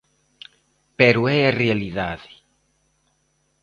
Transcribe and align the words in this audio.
Pero 0.99 1.21
é 1.37 1.39
a 1.45 1.55
realidade. 1.61 2.31